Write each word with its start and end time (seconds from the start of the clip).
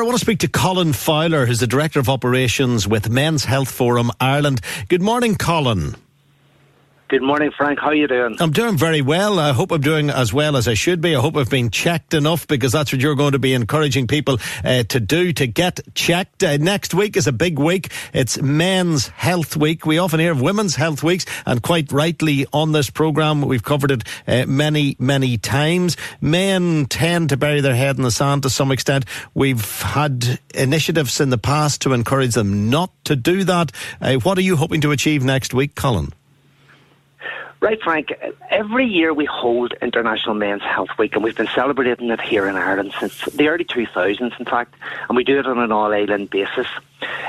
I 0.00 0.04
want 0.04 0.16
to 0.16 0.24
speak 0.24 0.38
to 0.38 0.48
Colin 0.48 0.94
Fowler, 0.94 1.44
who's 1.44 1.60
the 1.60 1.66
Director 1.66 2.00
of 2.00 2.08
Operations 2.08 2.88
with 2.88 3.10
Men's 3.10 3.44
Health 3.44 3.70
Forum 3.70 4.10
Ireland. 4.18 4.62
Good 4.88 5.02
morning, 5.02 5.36
Colin. 5.36 5.96
Good 7.12 7.20
morning, 7.20 7.50
Frank. 7.54 7.78
How 7.78 7.88
are 7.88 7.94
you 7.94 8.08
doing? 8.08 8.36
I'm 8.40 8.52
doing 8.52 8.78
very 8.78 9.02
well. 9.02 9.38
I 9.38 9.52
hope 9.52 9.70
I'm 9.70 9.82
doing 9.82 10.08
as 10.08 10.32
well 10.32 10.56
as 10.56 10.66
I 10.66 10.72
should 10.72 11.02
be. 11.02 11.14
I 11.14 11.20
hope 11.20 11.36
I've 11.36 11.50
been 11.50 11.68
checked 11.68 12.14
enough 12.14 12.46
because 12.48 12.72
that's 12.72 12.90
what 12.90 13.02
you're 13.02 13.16
going 13.16 13.32
to 13.32 13.38
be 13.38 13.52
encouraging 13.52 14.06
people 14.06 14.38
uh, 14.64 14.84
to 14.84 14.98
do 14.98 15.34
to 15.34 15.46
get 15.46 15.80
checked. 15.94 16.42
Uh, 16.42 16.56
next 16.56 16.94
week 16.94 17.18
is 17.18 17.26
a 17.26 17.32
big 17.32 17.58
week. 17.58 17.92
It's 18.14 18.40
Men's 18.40 19.08
Health 19.08 19.58
Week. 19.58 19.84
We 19.84 19.98
often 19.98 20.20
hear 20.20 20.32
of 20.32 20.40
Women's 20.40 20.76
Health 20.76 21.02
Weeks, 21.02 21.26
and 21.44 21.62
quite 21.62 21.92
rightly 21.92 22.46
on 22.50 22.72
this 22.72 22.88
programme, 22.88 23.42
we've 23.42 23.62
covered 23.62 23.90
it 23.90 24.04
uh, 24.26 24.46
many, 24.46 24.96
many 24.98 25.36
times. 25.36 25.98
Men 26.22 26.86
tend 26.86 27.28
to 27.28 27.36
bury 27.36 27.60
their 27.60 27.76
head 27.76 27.98
in 27.98 28.04
the 28.04 28.10
sand 28.10 28.44
to 28.44 28.48
some 28.48 28.72
extent. 28.72 29.04
We've 29.34 29.82
had 29.82 30.40
initiatives 30.54 31.20
in 31.20 31.28
the 31.28 31.36
past 31.36 31.82
to 31.82 31.92
encourage 31.92 32.32
them 32.32 32.70
not 32.70 32.90
to 33.04 33.16
do 33.16 33.44
that. 33.44 33.70
Uh, 34.00 34.14
what 34.14 34.38
are 34.38 34.42
you 34.42 34.56
hoping 34.56 34.80
to 34.80 34.92
achieve 34.92 35.22
next 35.22 35.52
week, 35.52 35.74
Colin? 35.74 36.14
Right, 37.62 37.80
Frank. 37.80 38.12
Every 38.50 38.84
year 38.84 39.14
we 39.14 39.24
hold 39.24 39.72
International 39.80 40.34
Men's 40.34 40.64
Health 40.64 40.88
Week, 40.98 41.14
and 41.14 41.22
we've 41.22 41.36
been 41.36 41.46
celebrating 41.54 42.10
it 42.10 42.20
here 42.20 42.48
in 42.48 42.56
Ireland 42.56 42.92
since 42.98 43.24
the 43.26 43.46
early 43.46 43.64
2000s, 43.64 44.36
in 44.36 44.44
fact, 44.46 44.74
and 45.08 45.16
we 45.16 45.22
do 45.22 45.38
it 45.38 45.46
on 45.46 45.60
an 45.60 45.70
all 45.70 45.92
island 45.92 46.28
basis. 46.30 46.66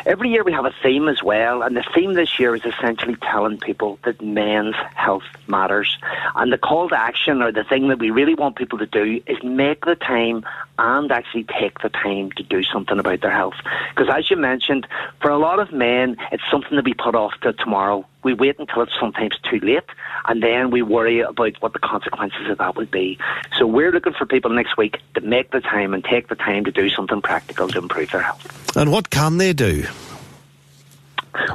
Every 0.05 0.29
year 0.29 0.43
we 0.43 0.51
have 0.51 0.65
a 0.65 0.73
theme 0.83 1.07
as 1.07 1.23
well, 1.23 1.61
and 1.61 1.75
the 1.75 1.83
theme 1.95 2.13
this 2.13 2.39
year 2.39 2.55
is 2.55 2.63
essentially 2.65 3.15
telling 3.15 3.57
people 3.57 3.99
that 4.03 4.21
men's 4.21 4.75
health 4.95 5.23
matters. 5.47 5.97
And 6.35 6.51
the 6.51 6.57
call 6.57 6.89
to 6.89 6.99
action, 6.99 7.41
or 7.41 7.51
the 7.51 7.63
thing 7.63 7.87
that 7.89 7.99
we 7.99 8.09
really 8.09 8.35
want 8.35 8.55
people 8.55 8.79
to 8.79 8.85
do, 8.85 9.21
is 9.27 9.37
make 9.43 9.85
the 9.85 9.95
time 9.95 10.45
and 10.77 11.11
actually 11.11 11.45
take 11.59 11.79
the 11.81 11.89
time 11.89 12.31
to 12.31 12.43
do 12.43 12.63
something 12.63 12.99
about 12.99 13.21
their 13.21 13.31
health. 13.31 13.55
Because 13.89 14.13
as 14.13 14.29
you 14.29 14.37
mentioned, 14.37 14.87
for 15.21 15.29
a 15.29 15.37
lot 15.37 15.59
of 15.59 15.71
men, 15.71 16.17
it's 16.31 16.43
something 16.51 16.75
to 16.75 16.83
be 16.83 16.93
put 16.93 17.15
off 17.15 17.33
to 17.41 17.53
tomorrow. 17.53 18.05
We 18.23 18.33
wait 18.33 18.57
until 18.57 18.83
it's 18.83 18.93
sometimes 18.99 19.37
too 19.49 19.59
late, 19.59 19.83
and 20.25 20.41
then 20.41 20.71
we 20.71 20.81
worry 20.81 21.19
about 21.19 21.61
what 21.61 21.73
the 21.73 21.79
consequences 21.79 22.49
of 22.49 22.57
that 22.57 22.75
would 22.75 22.89
be. 22.89 23.19
So 23.57 23.67
we're 23.67 23.91
looking 23.91 24.13
for 24.13 24.25
people 24.25 24.51
next 24.51 24.77
week 24.77 24.99
to 25.15 25.21
make 25.21 25.51
the 25.51 25.59
time 25.59 25.93
and 25.93 26.03
take 26.03 26.29
the 26.29 26.35
time 26.35 26.63
to 26.65 26.71
do 26.71 26.89
something 26.89 27.21
practical 27.21 27.67
to 27.67 27.79
improve 27.79 28.11
their 28.11 28.21
health. 28.21 28.75
And 28.75 28.91
what 28.91 29.09
can 29.09 29.37
they 29.37 29.53
do? 29.53 29.62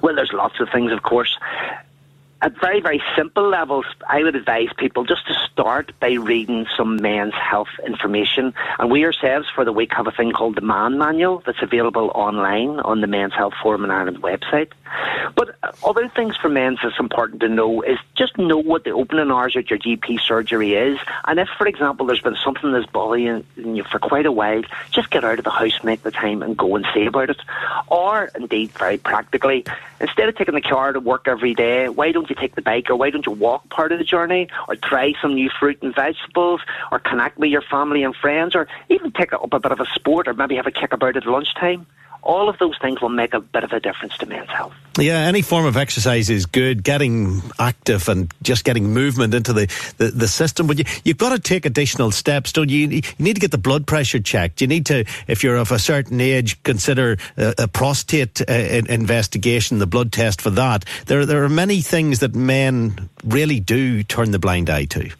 Well, 0.02 0.14
there's 0.14 0.32
lots 0.32 0.60
of 0.60 0.68
things, 0.70 0.92
of 0.92 1.02
course 1.02 1.36
at 2.40 2.58
very, 2.60 2.80
very 2.80 3.02
simple 3.16 3.48
levels, 3.48 3.84
I 4.08 4.22
would 4.22 4.36
advise 4.36 4.68
people 4.76 5.04
just 5.04 5.26
to 5.26 5.34
start 5.50 5.92
by 5.98 6.12
reading 6.12 6.66
some 6.76 6.96
men's 6.96 7.34
health 7.34 7.68
information. 7.84 8.54
And 8.78 8.90
we 8.90 9.04
ourselves 9.04 9.48
for 9.52 9.64
the 9.64 9.72
week 9.72 9.92
have 9.96 10.06
a 10.06 10.12
thing 10.12 10.30
called 10.30 10.54
the 10.54 10.60
Man 10.60 10.98
Manual 10.98 11.42
that's 11.44 11.62
available 11.62 12.12
online 12.14 12.78
on 12.80 13.00
the 13.00 13.08
Men's 13.08 13.34
Health 13.34 13.54
Forum 13.60 13.84
in 13.84 13.90
Ireland 13.90 14.22
website. 14.22 14.70
But 15.34 15.56
Uh, 15.68 15.88
other 15.88 16.08
things 16.08 16.36
for 16.36 16.48
men 16.48 16.78
that's 16.82 16.98
important 16.98 17.40
to 17.40 17.48
know 17.48 17.82
is 17.82 17.98
just 18.14 18.36
know 18.38 18.58
what 18.58 18.84
the 18.84 18.90
opening 18.90 19.30
hours 19.30 19.56
at 19.56 19.70
your 19.70 19.78
GP 19.78 20.20
surgery 20.20 20.74
is. 20.74 20.98
And 21.26 21.38
if, 21.38 21.48
for 21.56 21.66
example, 21.66 22.06
there's 22.06 22.20
been 22.20 22.36
something 22.42 22.72
that's 22.72 22.86
bothering 22.86 23.44
you 23.56 23.84
for 23.84 23.98
quite 23.98 24.26
a 24.26 24.32
while, 24.32 24.62
just 24.90 25.10
get 25.10 25.24
out 25.24 25.38
of 25.38 25.44
the 25.44 25.50
house, 25.50 25.82
make 25.82 26.02
the 26.02 26.10
time, 26.10 26.42
and 26.42 26.56
go 26.56 26.76
and 26.76 26.86
see 26.94 27.06
about 27.06 27.30
it. 27.30 27.40
Or, 27.88 28.30
indeed, 28.34 28.70
very 28.72 28.98
practically, 28.98 29.64
instead 30.00 30.28
of 30.28 30.36
taking 30.36 30.54
the 30.54 30.60
car 30.60 30.92
to 30.92 31.00
work 31.00 31.28
every 31.28 31.54
day, 31.54 31.88
why 31.88 32.12
don't 32.12 32.30
you 32.30 32.36
take 32.36 32.54
the 32.54 32.62
bike 32.62 32.88
or 32.88 32.96
why 32.96 33.10
don't 33.10 33.26
you 33.26 33.32
walk 33.32 33.68
part 33.68 33.92
of 33.92 33.98
the 33.98 34.04
journey 34.04 34.48
or 34.68 34.76
try 34.76 35.12
some 35.20 35.34
new 35.34 35.50
fruit 35.50 35.82
and 35.82 35.94
vegetables 35.94 36.60
or 36.90 36.98
connect 36.98 37.38
with 37.38 37.50
your 37.50 37.62
family 37.62 38.04
and 38.04 38.14
friends 38.16 38.54
or 38.54 38.68
even 38.88 39.10
take 39.12 39.32
up 39.32 39.52
a 39.52 39.60
bit 39.60 39.72
of 39.72 39.80
a 39.80 39.86
sport 39.94 40.28
or 40.28 40.34
maybe 40.34 40.56
have 40.56 40.66
a 40.66 40.70
kick 40.70 40.92
about 40.92 41.16
at 41.16 41.26
lunchtime? 41.26 41.86
All 42.22 42.48
of 42.48 42.58
those 42.58 42.76
things 42.80 43.00
will 43.00 43.08
make 43.08 43.34
a 43.34 43.40
bit 43.40 43.64
of 43.64 43.72
a 43.72 43.80
difference 43.80 44.16
to 44.18 44.26
men's 44.26 44.48
health. 44.50 44.74
Yeah, 44.98 45.18
any 45.18 45.42
form 45.42 45.64
of 45.64 45.76
exercise 45.76 46.28
is 46.28 46.44
good. 46.46 46.82
Getting 46.82 47.40
active 47.58 48.08
and 48.08 48.32
just 48.42 48.64
getting 48.64 48.92
movement 48.92 49.32
into 49.32 49.52
the, 49.52 49.66
the, 49.98 50.08
the 50.08 50.28
system. 50.28 50.66
But 50.66 50.78
you, 50.78 50.84
you've 51.04 51.18
got 51.18 51.30
to 51.30 51.38
take 51.38 51.64
additional 51.64 52.10
steps, 52.10 52.52
don't 52.52 52.68
you? 52.68 52.88
You 52.88 53.02
need 53.18 53.34
to 53.34 53.40
get 53.40 53.52
the 53.52 53.58
blood 53.58 53.86
pressure 53.86 54.18
checked. 54.18 54.60
You 54.60 54.66
need 54.66 54.86
to, 54.86 55.04
if 55.28 55.44
you're 55.44 55.56
of 55.56 55.70
a 55.70 55.78
certain 55.78 56.20
age, 56.20 56.60
consider 56.64 57.16
a, 57.36 57.54
a 57.58 57.68
prostate 57.68 58.40
uh, 58.40 58.52
investigation, 58.52 59.78
the 59.78 59.86
blood 59.86 60.12
test 60.12 60.40
for 60.40 60.50
that. 60.50 60.84
There, 61.06 61.24
there 61.24 61.44
are 61.44 61.48
many 61.48 61.80
things 61.80 62.18
that 62.18 62.34
men 62.34 63.08
really 63.24 63.60
do 63.60 64.02
turn 64.02 64.32
the 64.32 64.38
blind 64.38 64.68
eye 64.68 64.86
to. 64.86 65.10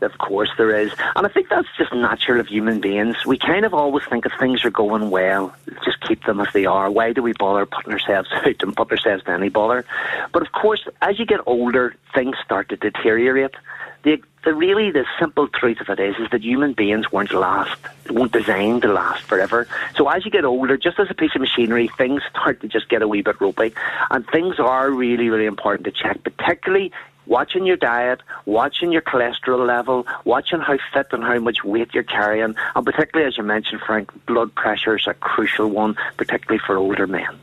Of 0.00 0.18
course 0.18 0.50
there 0.56 0.78
is. 0.78 0.92
And 1.16 1.26
I 1.26 1.28
think 1.28 1.48
that's 1.48 1.68
just 1.76 1.92
natural 1.92 2.40
of 2.40 2.46
human 2.46 2.80
beings. 2.80 3.24
We 3.26 3.38
kind 3.38 3.64
of 3.64 3.74
always 3.74 4.04
think 4.06 4.26
if 4.26 4.32
things 4.38 4.64
are 4.64 4.70
going 4.70 5.10
well, 5.10 5.54
just 5.84 6.00
keep 6.00 6.24
them 6.24 6.40
as 6.40 6.48
they 6.52 6.66
are. 6.66 6.90
Why 6.90 7.12
do 7.12 7.22
we 7.22 7.32
bother 7.32 7.66
putting 7.66 7.92
ourselves 7.92 8.28
out 8.32 8.62
and 8.62 8.76
put 8.76 8.90
ourselves 8.90 9.24
to 9.24 9.30
any 9.30 9.48
bother? 9.48 9.84
But 10.32 10.42
of 10.42 10.52
course, 10.52 10.86
as 11.02 11.18
you 11.18 11.26
get 11.26 11.40
older, 11.46 11.94
things 12.14 12.36
start 12.44 12.68
to 12.70 12.76
deteriorate. 12.76 13.54
The, 14.02 14.22
the 14.44 14.52
really 14.52 14.90
the 14.90 15.06
simple 15.18 15.48
truth 15.48 15.80
of 15.80 15.88
it 15.88 15.98
is 15.98 16.16
is 16.18 16.28
that 16.30 16.42
human 16.42 16.74
beings 16.74 17.10
weren't 17.10 17.32
last 17.32 17.80
weren't 18.10 18.32
designed 18.32 18.82
to 18.82 18.92
last 18.92 19.22
forever. 19.22 19.66
So 19.96 20.10
as 20.10 20.26
you 20.26 20.30
get 20.30 20.44
older, 20.44 20.76
just 20.76 20.98
as 20.98 21.06
a 21.10 21.14
piece 21.14 21.34
of 21.34 21.40
machinery, 21.40 21.88
things 21.96 22.22
start 22.28 22.60
to 22.60 22.68
just 22.68 22.90
get 22.90 23.00
a 23.00 23.08
wee 23.08 23.22
bit 23.22 23.40
ropey. 23.40 23.72
And 24.10 24.26
things 24.26 24.58
are 24.58 24.90
really, 24.90 25.30
really 25.30 25.46
important 25.46 25.86
to 25.86 25.90
check, 25.90 26.22
particularly 26.22 26.92
watching 27.26 27.66
your 27.66 27.76
diet, 27.76 28.20
watching 28.46 28.92
your 28.92 29.02
cholesterol 29.02 29.66
level, 29.66 30.06
watching 30.24 30.60
how 30.60 30.78
fit 30.92 31.08
and 31.12 31.22
how 31.22 31.38
much 31.38 31.64
weight 31.64 31.94
you're 31.94 32.02
carrying, 32.02 32.54
and 32.74 32.86
particularly, 32.86 33.26
as 33.26 33.36
you 33.36 33.44
mentioned, 33.44 33.80
Frank, 33.86 34.10
blood 34.26 34.54
pressure 34.54 34.96
is 34.96 35.06
a 35.06 35.14
crucial 35.14 35.68
one, 35.68 35.96
particularly 36.16 36.60
for 36.66 36.76
older 36.76 37.06
men. 37.06 37.38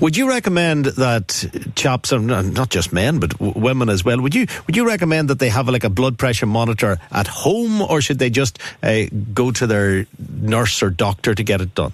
Would 0.00 0.16
you 0.16 0.28
recommend 0.28 0.86
that 0.86 1.72
chaps, 1.76 2.12
and 2.12 2.26
not 2.26 2.68
just 2.68 2.92
men, 2.92 3.18
but 3.18 3.38
women 3.40 3.88
as 3.88 4.04
well, 4.04 4.20
would 4.20 4.34
you 4.34 4.46
would 4.66 4.76
you 4.76 4.86
recommend 4.86 5.30
that 5.30 5.38
they 5.38 5.48
have 5.48 5.68
like 5.68 5.84
a 5.84 5.90
blood 5.90 6.18
pressure 6.18 6.46
monitor 6.46 6.98
at 7.10 7.26
home, 7.26 7.80
or 7.80 8.00
should 8.00 8.18
they 8.18 8.30
just 8.30 8.58
uh, 8.82 9.04
go 9.32 9.50
to 9.52 9.66
their 9.66 10.06
nurse 10.40 10.82
or 10.82 10.90
doctor 10.90 11.34
to 11.34 11.42
get 11.42 11.60
it 11.60 11.74
done? 11.74 11.92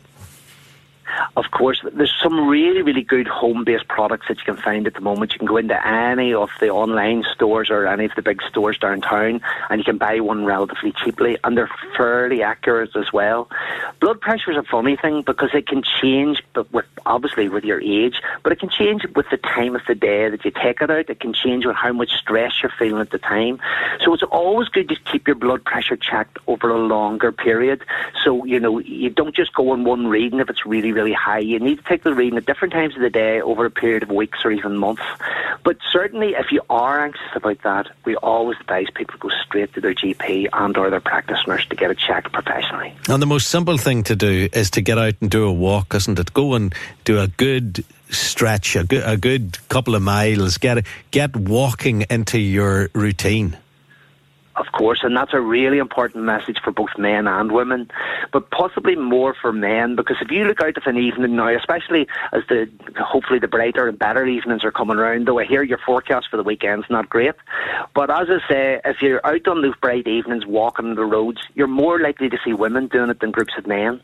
Of 1.37 1.50
course, 1.50 1.81
there's 1.93 2.15
some 2.23 2.49
really, 2.49 2.82
really 2.82 3.03
good 3.03 3.29
home-based 3.29 3.88
products 3.88 4.26
that 4.29 4.38
you 4.38 4.44
can 4.44 4.56
find 4.56 4.87
at 4.87 4.94
the 4.94 5.00
moment. 5.00 5.32
You 5.32 5.38
can 5.38 5.47
go 5.47 5.56
into 5.56 5.87
any 5.87 6.32
of 6.35 6.50
the 6.61 6.69
online 6.69 7.25
stores 7.32 7.70
or 7.70 7.87
any 7.87 8.05
of 8.05 8.12
the 8.17 8.23
big 8.23 8.43
stores 8.43 8.79
downtown, 8.79 9.41
and 9.70 9.79
you 9.79 9.85
can 9.85 9.99
buy 9.99 10.20
one 10.20 10.44
relatively 10.44 10.93
cheaply, 10.93 11.38
and 11.44 11.56
they're 11.56 11.70
fairly 11.97 12.43
accurate 12.43 12.94
as 12.97 13.12
well. 13.12 13.49
Blood 14.00 14.20
pressure 14.20 14.50
is 14.50 14.56
a 14.56 14.62
funny 14.62 14.97
thing 14.97 15.23
because 15.23 15.50
it 15.55 15.67
can 15.67 15.82
change, 15.82 16.43
but 16.55 16.73
with, 16.73 16.87
obviously 17.06 17.49
with 17.49 17.64
your 17.64 17.81
age, 17.81 18.21
but 18.43 18.53
it 18.53 18.61
can 18.61 18.71
change 18.71 19.05
with 19.14 19.26
the 19.31 19.37
time 19.38 19.75
of 19.75 19.82
the 19.87 19.94
day 19.94 20.29
that 20.29 20.44
you 20.44 20.50
take 20.50 20.81
it 20.81 20.91
out. 20.91 21.11
It 21.11 21.21
can 21.21 21.32
change 21.32 21.67
with 21.67 21.76
how 21.76 21.93
much 21.93 22.11
stress 22.12 22.53
you're 22.62 22.73
feeling 22.79 23.00
at 23.00 23.11
the 23.11 23.19
time. 23.19 23.61
So 24.05 24.12
it's 24.14 24.23
always 24.23 24.69
good 24.69 24.88
to 24.88 24.97
keep 25.11 25.26
your 25.26 25.37
blood 25.37 25.64
pressure 25.64 25.97
checked 25.97 26.38
over 26.47 26.71
a 26.71 26.79
longer 26.79 27.32
period. 27.32 27.85
So 28.25 28.44
you 28.44 28.61
know 28.61 28.79
you 28.79 29.11
don't 29.11 29.35
just 29.35 29.55
go 29.55 29.71
on 29.71 29.85
one 29.85 30.06
reading 30.06 30.41
if 30.41 30.50
it's 30.50 30.67
really, 30.67 30.93
really 30.93 31.07
really 31.08 31.14
high, 31.14 31.38
you 31.38 31.58
need 31.58 31.78
to 31.78 31.84
take 31.84 32.02
the 32.02 32.14
reading 32.14 32.37
at 32.37 32.46
different 32.46 32.72
times 32.72 32.94
of 32.94 33.02
the 33.02 33.10
day 33.10 33.40
over 33.40 33.64
a 33.64 33.70
period 33.70 34.02
of 34.02 34.10
weeks 34.10 34.38
or 34.44 34.50
even 34.50 34.76
months. 34.76 35.02
But 35.64 35.78
certainly, 35.93 36.34
if 36.34 36.52
you 36.52 36.62
are 36.70 37.05
anxious 37.05 37.34
about 37.34 37.62
that, 37.62 37.88
we 38.05 38.16
always 38.16 38.58
advise 38.60 38.87
people 38.94 39.14
to 39.14 39.19
go 39.19 39.31
straight 39.44 39.72
to 39.75 39.81
their 39.81 39.94
GP 39.94 40.49
and 40.52 40.76
or 40.76 40.90
their 40.90 41.00
practice 41.00 41.38
nurse 41.46 41.66
to 41.66 41.76
get 41.76 41.90
it 41.90 41.99
checked 41.99 42.32
professionally. 42.32 42.94
And 43.08 43.22
the 43.22 43.26
most 43.26 43.49
simple 43.49 43.78
thing 43.78 44.02
to 44.05 44.16
do 44.16 44.49
is 44.52 44.70
to 44.72 44.81
get 44.81 44.99
out 44.99 45.14
and 45.20 45.31
do 45.31 45.44
a 45.44 45.52
walk, 45.52 45.94
isn't 45.94 46.19
it? 46.19 46.32
Go 46.32 46.55
and 46.55 46.75
do 47.05 47.19
a 47.19 47.28
good 47.28 47.84
stretch, 48.11 48.76
a 48.76 48.84
good, 48.84 49.02
a 49.04 49.16
good 49.16 49.58
couple 49.69 49.94
of 49.94 50.02
miles. 50.02 50.58
Get 50.58 50.84
get 51.11 51.37
walking 51.37 52.06
into 52.11 52.38
your 52.38 52.90
routine 52.94 53.56
of 54.58 54.72
course, 54.72 55.00
and 55.02 55.16
that's 55.16 55.32
a 55.32 55.40
really 55.40 55.78
important 55.78 56.25
message 56.25 56.58
for 56.62 56.72
both 56.72 56.90
men 56.99 57.26
and 57.26 57.52
women, 57.52 57.90
but 58.32 58.50
possibly 58.50 58.96
more 58.96 59.34
for 59.40 59.52
men 59.52 59.94
because 59.96 60.16
if 60.20 60.31
you 60.31 60.44
look 60.44 60.60
out 60.60 60.76
of 60.76 60.82
an 60.87 60.96
evening 60.96 61.37
now, 61.37 61.55
especially 61.55 62.08
as 62.32 62.43
the 62.49 62.69
hopefully 62.99 63.38
the 63.38 63.49
brighter 63.49 63.88
and 63.88 63.99
better 63.99 64.26
evenings 64.26 64.64
are 64.64 64.72
coming 64.72 64.96
around, 64.96 65.26
though 65.26 65.38
I 65.38 65.44
hear 65.44 65.62
your 65.62 65.78
forecast 65.78 66.28
for 66.31 66.37
the 66.37 66.43
weekend's 66.43 66.90
not 66.90 67.08
great, 67.08 67.34
but 67.94 68.10
as 68.10 68.28
I 68.28 68.49
say, 68.49 68.81
if 68.84 69.00
you're 69.00 69.25
out 69.25 69.46
on 69.46 69.62
those 69.62 69.76
bright 69.76 70.06
evenings 70.06 70.44
walking 70.44 70.94
the 70.94 71.04
roads, 71.04 71.40
you're 71.54 71.66
more 71.66 72.00
likely 72.00 72.28
to 72.28 72.38
see 72.44 72.52
women 72.52 72.88
doing 72.88 73.11
it 73.11 73.20
than 73.20 73.31
groups 73.31 73.54
of 73.56 73.66
men, 73.66 74.00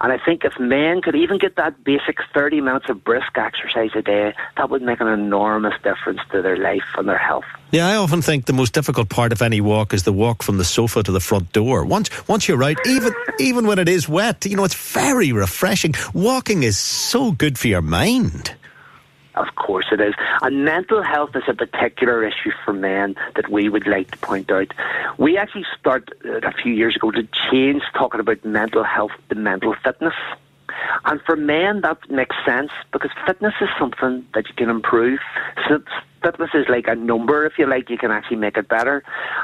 and 0.00 0.12
I 0.12 0.18
think 0.18 0.44
if 0.44 0.58
men 0.58 1.02
could 1.02 1.16
even 1.16 1.38
get 1.38 1.56
that 1.56 1.84
basic 1.84 2.18
30 2.32 2.60
minutes 2.60 2.88
of 2.88 3.04
brisk 3.04 3.36
exercise 3.36 3.90
a 3.94 4.02
day, 4.02 4.34
that 4.56 4.70
would 4.70 4.82
make 4.82 5.00
an 5.00 5.08
enormous 5.08 5.74
difference 5.82 6.20
to 6.32 6.42
their 6.42 6.56
life 6.56 6.94
and 6.96 7.08
their 7.08 7.18
health. 7.18 7.44
Yeah, 7.70 7.86
I 7.86 7.96
often 7.96 8.22
think 8.22 8.46
the 8.46 8.54
most 8.54 8.72
difficult 8.72 9.10
part 9.10 9.30
of 9.30 9.42
any 9.42 9.60
walk 9.60 9.92
is 9.92 10.04
the 10.04 10.12
walk 10.12 10.42
from 10.42 10.56
the 10.56 10.64
sofa 10.64 11.02
to 11.02 11.12
the 11.12 11.20
front 11.20 11.52
door. 11.52 11.84
Once 11.84 12.08
once 12.26 12.48
you're 12.48 12.62
out, 12.62 12.78
even 12.86 13.12
even 13.38 13.66
when 13.66 13.78
it 13.78 13.90
is 13.90 14.08
wet, 14.08 14.46
you 14.46 14.56
know, 14.56 14.64
it's 14.64 14.92
very 14.92 15.32
refreshing. 15.32 15.92
Walking 16.14 16.62
is 16.62 16.78
so 16.78 17.30
good 17.30 17.58
for 17.58 17.68
your 17.68 17.82
mind. 17.82 18.54
Of 19.34 19.54
course 19.54 19.86
it 19.92 20.00
is. 20.00 20.14
And 20.40 20.64
mental 20.64 21.02
health 21.02 21.36
is 21.36 21.42
a 21.46 21.54
particular 21.54 22.24
issue 22.24 22.52
for 22.64 22.72
men 22.72 23.14
that 23.36 23.50
we 23.50 23.68
would 23.68 23.86
like 23.86 24.10
to 24.12 24.18
point 24.18 24.50
out. 24.50 24.72
We 25.18 25.36
actually 25.36 25.66
started 25.78 26.42
a 26.42 26.52
few 26.52 26.72
years 26.72 26.96
ago 26.96 27.10
to 27.10 27.28
change 27.50 27.82
talking 27.92 28.18
about 28.18 28.44
mental 28.46 28.82
health 28.82 29.12
to 29.28 29.34
mental 29.34 29.74
fitness. 29.84 30.14
And 31.04 31.20
for 31.24 31.36
men, 31.36 31.80
that 31.82 31.98
makes 32.10 32.36
sense 32.46 32.70
because 32.92 33.10
fitness 33.26 33.54
is 33.60 33.68
something 33.78 34.26
that 34.34 34.48
you 34.48 34.54
can 34.54 34.70
improve. 34.70 35.20
Since 35.68 35.86
fitness 36.22 36.50
is 36.54 36.66
like 36.68 36.86
a 36.88 36.94
number, 36.94 37.46
if 37.46 37.54
you 37.58 37.66
like, 37.68 37.90
you 37.90 37.98
can 37.98 38.10
actually 38.10 38.38
make 38.38 38.56
it 38.56 38.68
better. 38.68 39.02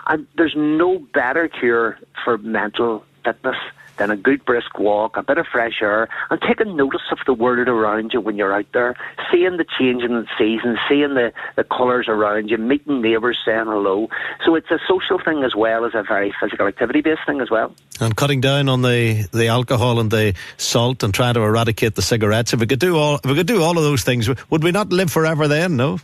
And 0.09 0.27
there's 0.37 0.55
no 0.57 0.99
better 1.13 1.49
cure 1.49 1.99
for 2.25 2.39
mental 2.39 3.05
fitness 3.25 3.57
then 3.97 4.11
a 4.11 4.17
good 4.17 4.45
brisk 4.45 4.79
walk, 4.79 5.17
a 5.17 5.23
bit 5.23 5.39
of 5.39 5.47
fresh 5.47 5.81
air, 5.81 6.09
and 6.31 6.41
taking 6.41 6.77
notice 6.77 7.03
of 7.11 7.19
the 7.27 7.35
world 7.35 7.69
around 7.69 8.13
you 8.13 8.21
when 8.21 8.37
you're 8.37 8.55
out 8.55 8.67
there, 8.73 8.95
seeing 9.31 9.57
the 9.57 9.67
change 9.79 10.03
in 10.03 10.13
the 10.13 10.27
seasons, 10.39 10.79
seeing 10.89 11.15
the, 11.15 11.33
the 11.57 11.65
colours 11.65 12.07
around 12.09 12.49
you, 12.49 12.59
meeting 12.59 13.01
neighbours, 13.01 13.39
saying 13.45 13.67
hello. 13.67 14.09
So 14.45 14.55
it's 14.55 14.71
a 14.71 14.79
social 14.89 15.19
thing 15.19 15.45
as 15.45 15.55
well 15.55 15.85
as 15.85 15.95
a 15.95 16.03
very 16.03 16.35
physical 16.41 16.67
activity 16.67 17.01
based 17.01 17.23
thing 17.27 17.41
as 17.41 17.51
well. 17.51 17.75
And 18.01 18.17
cutting 18.17 18.41
down 18.41 18.69
on 18.69 18.83
the, 18.83 19.29
the 19.33 19.49
alcohol 19.49 20.01
and 20.01 20.11
the 20.11 20.35
salt 20.57 21.03
and 21.03 21.15
trying 21.15 21.35
to 21.35 21.41
eradicate 21.41 21.95
the 21.95 22.03
cigarettes. 22.03 22.53
If 22.53 22.61
we 22.61 22.67
could 22.67 22.81
do 22.81 22.97
all 22.97 23.17
if 23.17 23.27
we 23.27 23.35
could 23.35 23.47
do 23.47 23.63
all 23.63 23.77
of 23.79 23.85
those 23.85 24.03
things, 24.03 24.29
would 24.51 24.65
we 24.65 24.73
not 24.73 24.93
live 24.93 25.11
forever 25.11 25.49
then? 25.49 25.77
No. 25.77 25.99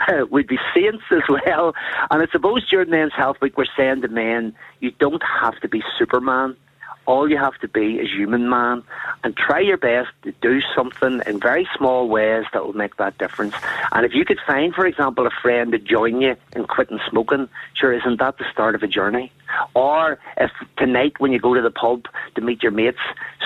we'd 0.30 0.46
be 0.46 0.58
saints 0.74 1.04
as 1.10 1.22
well. 1.28 1.74
And 2.10 2.22
I 2.22 2.26
suppose 2.30 2.68
during 2.68 2.90
Men's 2.90 3.12
Health 3.14 3.38
Week, 3.40 3.56
we're 3.56 3.64
saying 3.76 4.02
to 4.02 4.08
men, 4.08 4.54
you 4.80 4.90
don't 4.92 5.22
have 5.22 5.58
to 5.60 5.68
be 5.68 5.82
Superman 5.98 6.56
all 7.06 7.28
you 7.30 7.36
have 7.36 7.58
to 7.60 7.68
be 7.68 7.96
is 7.96 8.10
human 8.10 8.48
man 8.48 8.82
and 9.24 9.36
try 9.36 9.60
your 9.60 9.76
best 9.76 10.10
to 10.22 10.32
do 10.42 10.60
something 10.74 11.22
in 11.26 11.40
very 11.40 11.68
small 11.76 12.08
ways 12.08 12.44
that 12.52 12.64
will 12.64 12.72
make 12.72 12.96
that 12.96 13.16
difference. 13.18 13.54
And 13.92 14.04
if 14.04 14.14
you 14.14 14.24
could 14.24 14.38
find, 14.46 14.74
for 14.74 14.86
example, 14.86 15.26
a 15.26 15.30
friend 15.42 15.72
to 15.72 15.78
join 15.78 16.20
you 16.20 16.36
in 16.54 16.66
quitting 16.66 17.00
smoking, 17.08 17.48
sure, 17.74 17.92
isn't 17.92 18.18
that 18.18 18.38
the 18.38 18.44
start 18.52 18.74
of 18.74 18.82
a 18.82 18.88
journey? 18.88 19.32
Or 19.74 20.18
if 20.36 20.50
tonight 20.76 21.14
when 21.18 21.32
you 21.32 21.38
go 21.38 21.54
to 21.54 21.62
the 21.62 21.70
pub 21.70 22.06
to 22.34 22.40
meet 22.40 22.62
your 22.62 22.72
mates, 22.72 22.98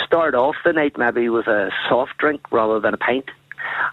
start 0.05 0.35
off 0.35 0.57
the 0.65 0.73
night 0.73 0.97
maybe 0.99 1.29
with 1.29 1.47
a 1.47 1.71
soft 1.89 2.17
drink 2.19 2.51
rather 2.51 2.81
than 2.81 2.95
a 2.95 2.99
pint. 2.99 3.27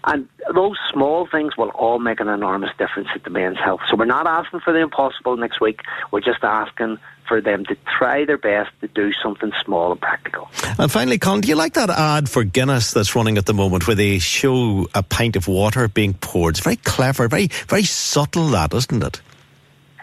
And 0.08 0.26
those 0.54 0.78
small 0.90 1.26
things 1.26 1.56
will 1.58 1.68
all 1.68 1.98
make 1.98 2.18
an 2.18 2.28
enormous 2.28 2.70
difference 2.78 3.08
to 3.12 3.18
the 3.18 3.28
men's 3.28 3.58
health. 3.58 3.80
So 3.90 3.96
we're 3.96 4.06
not 4.06 4.26
asking 4.26 4.60
for 4.60 4.72
the 4.72 4.78
impossible 4.78 5.36
next 5.36 5.60
week. 5.60 5.82
We're 6.10 6.22
just 6.22 6.42
asking 6.42 6.98
for 7.26 7.42
them 7.42 7.66
to 7.66 7.76
try 7.98 8.24
their 8.24 8.38
best 8.38 8.70
to 8.80 8.88
do 8.88 9.12
something 9.22 9.52
small 9.62 9.92
and 9.92 10.00
practical. 10.00 10.48
And 10.78 10.90
finally, 10.90 11.18
Colin, 11.18 11.42
do 11.42 11.48
you 11.48 11.56
like 11.56 11.74
that 11.74 11.90
ad 11.90 12.30
for 12.30 12.42
Guinness 12.42 12.92
that's 12.92 13.14
running 13.14 13.36
at 13.36 13.44
the 13.44 13.52
moment 13.52 13.86
where 13.86 13.94
they 13.94 14.18
show 14.18 14.86
a 14.94 15.02
pint 15.02 15.36
of 15.36 15.46
water 15.46 15.88
being 15.88 16.14
poured? 16.14 16.54
It's 16.56 16.64
very 16.64 16.76
clever, 16.76 17.28
very, 17.28 17.48
very 17.68 17.84
subtle, 17.84 18.46
that, 18.48 18.72
isn't 18.72 19.02
it? 19.02 19.20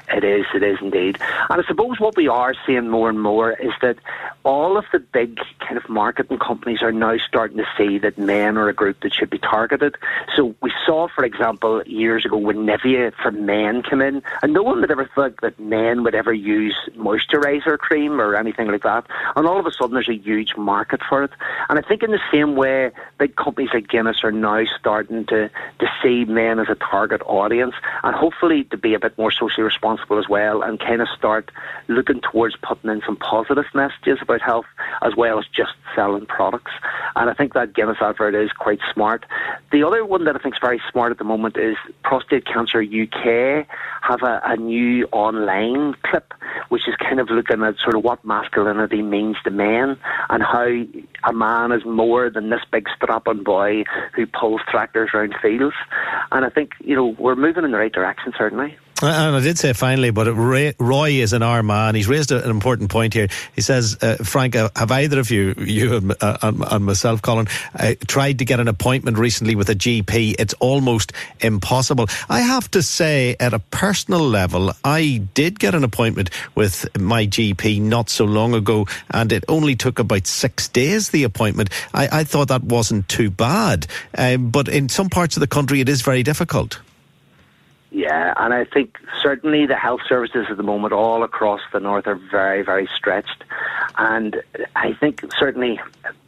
It 0.09 0.23
is, 0.23 0.45
it 0.53 0.61
is 0.61 0.77
indeed. 0.81 1.17
And 1.49 1.61
I 1.61 1.67
suppose 1.67 1.99
what 1.99 2.15
we 2.15 2.27
are 2.27 2.53
seeing 2.67 2.89
more 2.89 3.09
and 3.09 3.19
more 3.19 3.53
is 3.53 3.71
that 3.81 3.97
all 4.45 4.77
of 4.77 4.85
the 4.91 4.99
big 4.99 5.39
kind 5.59 5.77
of 5.77 5.89
marketing 5.89 6.37
companies 6.39 6.81
are 6.81 6.91
now 6.91 7.17
starting 7.17 7.57
to 7.57 7.65
see 7.77 7.97
that 7.99 8.17
men 8.17 8.57
are 8.57 8.69
a 8.69 8.73
group 8.73 9.01
that 9.01 9.13
should 9.13 9.29
be 9.29 9.39
targeted. 9.39 9.95
So 10.35 10.55
we 10.61 10.71
saw, 10.85 11.07
for 11.07 11.25
example, 11.25 11.81
years 11.85 12.25
ago 12.25 12.37
when 12.37 12.57
Nivea 12.57 13.13
for 13.21 13.31
men 13.31 13.83
came 13.83 14.01
in, 14.01 14.21
and 14.41 14.53
no 14.53 14.63
one 14.63 14.81
would 14.81 14.91
ever 14.91 15.09
think 15.15 15.41
that 15.41 15.59
men 15.59 16.03
would 16.03 16.15
ever 16.15 16.33
use 16.33 16.77
moisturizer 16.95 17.77
cream 17.77 18.21
or 18.21 18.35
anything 18.35 18.67
like 18.67 18.83
that. 18.83 19.05
And 19.35 19.47
all 19.47 19.59
of 19.59 19.65
a 19.65 19.71
sudden 19.71 19.95
there's 19.95 20.09
a 20.09 20.15
huge 20.15 20.55
market 20.55 21.01
for 21.07 21.23
it. 21.23 21.31
And 21.69 21.79
I 21.79 21.81
think 21.81 22.03
in 22.03 22.11
the 22.11 22.19
same 22.31 22.55
way, 22.55 22.91
big 23.17 23.35
companies 23.35 23.71
like 23.73 23.87
Guinness 23.87 24.23
are 24.23 24.31
now 24.31 24.63
starting 24.79 25.25
to, 25.25 25.49
to 25.79 25.87
see 26.03 26.25
men 26.25 26.59
as 26.59 26.69
a 26.69 26.75
target 26.75 27.21
audience 27.25 27.73
and 28.03 28.15
hopefully 28.15 28.63
to 28.65 28.77
be 28.77 28.93
a 28.93 28.99
bit 28.99 29.17
more 29.17 29.31
socially 29.31 29.63
responsible 29.63 29.95
responsible 29.95 30.19
as 30.19 30.29
well 30.29 30.61
and 30.61 30.79
kind 30.79 31.01
of 31.01 31.07
start 31.17 31.51
looking 31.87 32.21
towards 32.21 32.55
putting 32.61 32.89
in 32.89 33.01
some 33.05 33.15
positive 33.17 33.65
messages 33.73 34.19
about 34.21 34.34
health 34.41 34.65
as 35.01 35.13
well 35.15 35.39
as 35.39 35.45
just 35.55 35.71
selling 35.95 36.25
products. 36.25 36.71
And 37.15 37.29
I 37.29 37.33
think 37.33 37.53
that 37.53 37.73
Guinness 37.73 37.97
advert 38.01 38.35
is 38.35 38.51
quite 38.51 38.79
smart. 38.93 39.25
The 39.71 39.83
other 39.83 40.05
one 40.05 40.25
that 40.25 40.35
I 40.35 40.39
think 40.39 40.55
is 40.55 40.59
very 40.61 40.81
smart 40.91 41.11
at 41.11 41.17
the 41.17 41.23
moment 41.23 41.57
is 41.57 41.75
Prostate 42.03 42.45
Cancer 42.45 42.81
UK 42.81 43.67
have 44.01 44.21
a, 44.21 44.41
a 44.45 44.57
new 44.57 45.05
online 45.11 45.95
clip 46.03 46.33
which 46.69 46.87
is 46.87 46.95
kind 46.95 47.19
of 47.19 47.29
looking 47.29 47.63
at 47.63 47.75
sort 47.77 47.95
of 47.95 48.03
what 48.03 48.23
masculinity 48.25 49.01
means 49.01 49.37
to 49.43 49.51
men 49.51 49.97
and 50.29 50.43
how 50.43 50.67
a 51.23 51.33
man 51.33 51.71
is 51.71 51.85
more 51.85 52.29
than 52.29 52.49
this 52.49 52.61
big 52.71 52.87
strapping 52.95 53.43
boy 53.43 53.83
who 54.13 54.25
pulls 54.27 54.61
tractors 54.69 55.09
around 55.13 55.35
fields. 55.41 55.75
And 56.31 56.45
I 56.45 56.49
think, 56.49 56.71
you 56.79 56.95
know, 56.95 57.15
we're 57.19 57.35
moving 57.35 57.63
in 57.63 57.71
the 57.71 57.77
right 57.77 57.91
direction, 57.91 58.33
certainly. 58.37 58.77
And 59.01 59.35
I 59.35 59.41
did 59.41 59.57
say 59.57 59.73
finally, 59.73 60.11
but 60.11 60.33
Roy 60.33 61.09
is 61.09 61.33
an 61.33 61.43
R 61.43 61.61
man. 61.61 61.95
He's 61.95 62.07
raised 62.07 62.31
an 62.31 62.49
important 62.49 62.89
point 62.89 63.13
here. 63.13 63.27
He 63.53 63.61
says, 63.61 63.97
uh, 64.01 64.15
Frank, 64.23 64.55
uh, 64.55 64.69
have 64.73 64.89
either 64.89 65.19
of 65.19 65.29
you, 65.31 65.53
you 65.57 65.97
and, 65.97 66.15
uh, 66.21 66.37
and 66.41 66.85
myself, 66.85 67.21
Colin, 67.21 67.47
uh, 67.77 67.95
tried 68.07 68.39
to 68.39 68.45
get 68.45 68.61
an 68.61 68.69
appointment 68.69 69.17
recently 69.17 69.55
with 69.55 69.69
a 69.69 69.75
GP? 69.75 70.35
It's 70.39 70.53
almost 70.61 71.11
impossible. 71.41 72.07
I 72.29 72.39
have 72.39 72.71
to 72.71 72.81
say, 72.81 73.35
at 73.37 73.53
a 73.53 73.59
personal 73.59 74.21
level, 74.21 74.71
I 74.85 75.23
did 75.33 75.59
get 75.59 75.75
an 75.75 75.83
appointment 75.83 76.29
with 76.55 76.87
my 76.97 77.27
GP 77.27 77.81
not 77.81 78.09
so 78.09 78.23
long 78.23 78.53
ago, 78.53 78.87
and 79.11 79.33
it 79.33 79.43
only 79.49 79.75
took 79.75 79.99
about 79.99 80.25
six 80.25 80.69
days, 80.69 81.09
the 81.09 81.25
appointment. 81.25 81.69
I, 81.93 82.19
I 82.19 82.23
thought 82.23 82.47
that 82.47 82.63
wasn't 82.63 83.09
too 83.09 83.29
bad. 83.29 83.87
But 84.13 84.69
in 84.69 84.87
some 84.87 85.09
parts 85.09 85.35
of 85.35 85.41
the 85.41 85.47
country, 85.47 85.81
it 85.81 85.89
is 85.89 86.01
very 86.01 86.23
difficult. 86.23 86.79
Yeah, 87.95 88.33
and 88.35 88.53
I 88.53 88.65
think 88.65 88.97
certainly 89.23 89.65
the 89.65 89.77
health 89.77 90.01
services 90.05 90.47
at 90.49 90.57
the 90.57 90.63
moment 90.63 90.91
all 90.91 91.23
across 91.23 91.61
the 91.71 91.79
north 91.79 92.07
are 92.07 92.19
very, 92.29 92.61
very 92.61 92.89
stretched. 92.93 93.45
And 93.97 94.43
I 94.75 94.91
think 94.91 95.23
certainly 95.39 95.79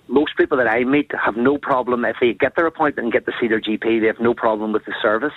most 0.07 0.37
people 0.37 0.57
that 0.57 0.67
I 0.67 0.83
meet 0.83 1.11
have 1.13 1.35
no 1.35 1.57
problem 1.57 2.05
if 2.05 2.17
they 2.19 2.33
get 2.33 2.55
their 2.55 2.65
appointment 2.65 3.05
and 3.05 3.13
get 3.13 3.25
to 3.25 3.33
see 3.39 3.47
their 3.47 3.61
GP. 3.61 4.01
They 4.01 4.07
have 4.07 4.19
no 4.19 4.33
problem 4.33 4.71
with 4.71 4.85
the 4.85 4.93
service. 5.01 5.33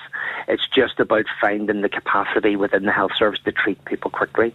It's 0.49 0.67
just 0.69 1.00
about 1.00 1.27
finding 1.41 1.81
the 1.81 1.89
capacity 1.89 2.57
within 2.57 2.85
the 2.85 2.93
health 2.93 3.12
service 3.17 3.41
to 3.45 3.53
treat 3.53 3.85
people 3.85 4.11
quickly, 4.11 4.55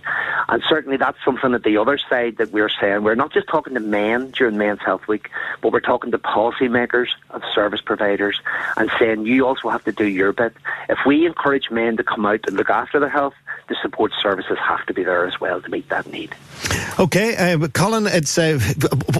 and 0.50 0.64
certainly 0.68 0.98
that's 0.98 1.18
something 1.24 1.52
that 1.52 1.64
the 1.64 1.78
other 1.78 1.98
side 1.98 2.38
that 2.38 2.52
we're 2.52 2.70
saying. 2.70 3.04
We're 3.04 3.16
not 3.16 3.34
just 3.34 3.48
talking 3.48 3.74
to 3.74 3.80
men 3.80 4.32
during 4.32 4.58
Men's 4.58 4.82
Health 4.82 5.08
Week, 5.08 5.30
but 5.62 5.72
we're 5.72 5.80
talking 5.80 6.12
to 6.12 6.18
policymakers 6.18 7.08
and 7.32 7.44
service 7.54 7.82
providers 7.82 8.40
and 8.78 8.90
saying 9.00 9.26
you 9.26 9.46
also 9.46 9.70
have 9.70 9.84
to 9.86 9.92
do 9.92 10.08
your 10.08 10.34
bit. 10.34 10.54
If 10.90 11.00
we 11.06 11.26
encourage 11.26 11.70
men 11.72 11.98
to 11.98 12.04
come 12.04 12.26
out 12.26 12.42
and 12.48 12.56
look 12.56 12.70
after 12.70 13.00
their 13.00 13.10
health, 13.10 13.34
the 13.68 13.76
support 13.82 14.12
services 14.22 14.58
have 14.60 14.86
to 14.86 14.94
be 14.94 15.04
there 15.04 15.26
as 15.26 15.40
well 15.40 15.62
to 15.62 15.70
meet 15.70 15.90
that 15.90 16.08
need. 16.08 16.36
Okay, 17.00 17.36
uh, 17.36 17.68
Colin, 17.70 18.08
it's 18.08 18.38
uh, 18.38 18.60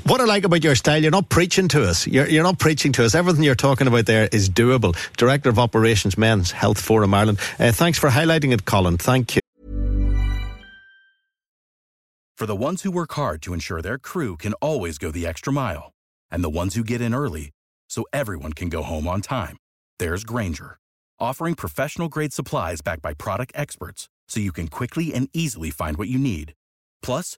what 0.06 0.22
I 0.22 0.26
like 0.26 0.44
about 0.46 0.64
your 0.64 0.76
style. 0.86 1.02
You're 1.02 1.12
not 1.12 1.30
preaching 1.30 1.68
to 1.70 1.84
us. 1.84 2.06
You're, 2.06 2.28
you're 2.28 2.44
not 2.44 2.60
preaching 2.60 2.92
to 2.94 3.06
us. 3.06 3.16
Everything 3.16 3.44
you're 3.44 3.56
talking 3.56 3.88
about 3.88 4.06
there 4.06 4.30
is 4.32 4.50
doable. 4.50 4.96
Director 5.18 5.50
of 5.50 5.58
Operations, 5.58 6.18
Men's 6.18 6.52
Health 6.52 6.80
Forum 6.80 7.14
Ireland. 7.14 7.40
Uh, 7.60 7.72
thanks 7.72 7.98
for 7.98 8.10
highlighting 8.10 8.54
it, 8.54 8.66
Colin. 8.66 8.98
Thank 8.98 9.36
you. 9.36 9.42
For 12.38 12.46
the 12.46 12.56
ones 12.56 12.84
who 12.84 12.92
work 12.92 13.14
hard 13.14 13.42
to 13.44 13.54
ensure 13.54 13.82
their 13.82 13.98
crew 13.98 14.38
can 14.38 14.54
always 14.56 14.98
go 14.98 15.10
the 15.10 15.26
extra 15.26 15.52
mile 15.52 15.94
and 16.30 16.44
the 16.44 16.50
ones 16.50 16.76
who 16.76 16.84
get 16.84 17.02
in 17.02 17.16
early 17.16 17.52
so 17.90 18.04
everyone 18.12 18.54
can 18.54 18.70
go 18.70 18.84
home 18.84 19.08
on 19.08 19.22
time. 19.22 19.58
There's 20.00 20.26
Grainger, 20.26 20.78
offering 21.18 21.56
professional 21.56 22.10
grade 22.10 22.34
supplies 22.34 22.82
backed 22.82 23.02
by 23.02 23.14
product 23.14 23.54
experts 23.56 24.10
so 24.28 24.40
you 24.40 24.52
can 24.52 24.68
quickly 24.68 25.14
and 25.14 25.30
easily 25.34 25.72
find 25.72 25.98
what 25.98 26.10
you 26.10 26.20
need. 26.20 26.54
Plus, 27.02 27.38